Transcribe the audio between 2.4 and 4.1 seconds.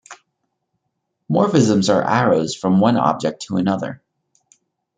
from one object to another.